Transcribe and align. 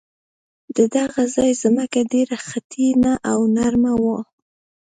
د 0.75 0.77
دغه 0.95 1.21
ځای 1.35 1.51
ځمکه 1.61 1.99
ډېره 2.13 2.37
خټینه 2.47 3.13
او 3.31 3.39
نرمه 3.55 3.93
وه. 4.03 4.19